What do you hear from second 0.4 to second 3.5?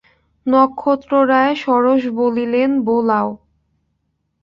নক্ষত্ররায় সরোষে বলিলেন, বোলাও।